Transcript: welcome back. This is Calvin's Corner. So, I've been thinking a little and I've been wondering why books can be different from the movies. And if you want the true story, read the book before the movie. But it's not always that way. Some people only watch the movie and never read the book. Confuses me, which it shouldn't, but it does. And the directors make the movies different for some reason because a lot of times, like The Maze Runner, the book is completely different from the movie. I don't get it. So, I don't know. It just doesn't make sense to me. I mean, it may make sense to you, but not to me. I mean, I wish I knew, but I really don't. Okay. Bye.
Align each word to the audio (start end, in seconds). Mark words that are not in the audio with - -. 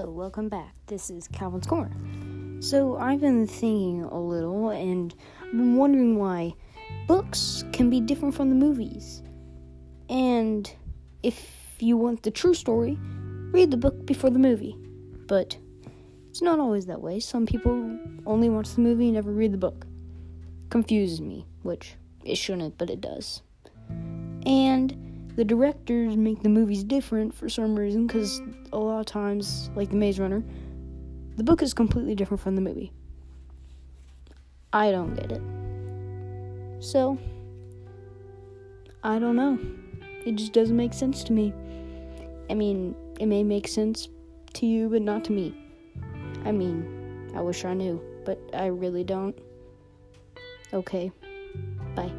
welcome 0.00 0.48
back. 0.48 0.74
This 0.86 1.10
is 1.10 1.28
Calvin's 1.28 1.66
Corner. 1.66 1.94
So, 2.60 2.96
I've 2.96 3.20
been 3.20 3.46
thinking 3.46 4.04
a 4.04 4.18
little 4.18 4.70
and 4.70 5.14
I've 5.42 5.50
been 5.50 5.76
wondering 5.76 6.18
why 6.18 6.54
books 7.06 7.64
can 7.72 7.90
be 7.90 8.00
different 8.00 8.34
from 8.34 8.48
the 8.48 8.54
movies. 8.54 9.22
And 10.08 10.74
if 11.22 11.76
you 11.78 11.98
want 11.98 12.22
the 12.22 12.30
true 12.30 12.54
story, 12.54 12.96
read 13.52 13.70
the 13.70 13.76
book 13.76 14.06
before 14.06 14.30
the 14.30 14.38
movie. 14.38 14.76
But 15.26 15.58
it's 16.30 16.40
not 16.40 16.58
always 16.58 16.86
that 16.86 17.02
way. 17.02 17.20
Some 17.20 17.44
people 17.44 17.98
only 18.24 18.48
watch 18.48 18.70
the 18.74 18.80
movie 18.80 19.06
and 19.06 19.14
never 19.14 19.30
read 19.30 19.52
the 19.52 19.58
book. 19.58 19.86
Confuses 20.70 21.20
me, 21.20 21.46
which 21.62 21.96
it 22.24 22.36
shouldn't, 22.36 22.78
but 22.78 22.88
it 22.88 23.02
does. 23.02 23.42
And 24.46 25.11
the 25.36 25.44
directors 25.44 26.16
make 26.16 26.42
the 26.42 26.48
movies 26.48 26.84
different 26.84 27.34
for 27.34 27.48
some 27.48 27.78
reason 27.78 28.06
because 28.06 28.40
a 28.72 28.78
lot 28.78 29.00
of 29.00 29.06
times, 29.06 29.70
like 29.74 29.90
The 29.90 29.96
Maze 29.96 30.18
Runner, 30.18 30.42
the 31.36 31.44
book 31.44 31.62
is 31.62 31.72
completely 31.72 32.14
different 32.14 32.42
from 32.42 32.54
the 32.54 32.60
movie. 32.60 32.92
I 34.72 34.90
don't 34.90 35.14
get 35.14 35.32
it. 35.32 35.42
So, 36.82 37.18
I 39.02 39.18
don't 39.18 39.36
know. 39.36 39.58
It 40.26 40.36
just 40.36 40.52
doesn't 40.52 40.76
make 40.76 40.92
sense 40.92 41.24
to 41.24 41.32
me. 41.32 41.52
I 42.50 42.54
mean, 42.54 42.94
it 43.18 43.26
may 43.26 43.42
make 43.42 43.68
sense 43.68 44.08
to 44.54 44.66
you, 44.66 44.88
but 44.88 45.02
not 45.02 45.24
to 45.24 45.32
me. 45.32 45.54
I 46.44 46.52
mean, 46.52 47.30
I 47.34 47.40
wish 47.40 47.64
I 47.64 47.74
knew, 47.74 48.02
but 48.24 48.38
I 48.52 48.66
really 48.66 49.04
don't. 49.04 49.38
Okay. 50.72 51.10
Bye. 51.94 52.12